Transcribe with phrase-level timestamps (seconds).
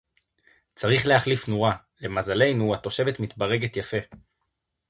[0.75, 1.75] צריך להחליף נורה.
[2.01, 3.97] למזלנו התושבת מתברגת יפה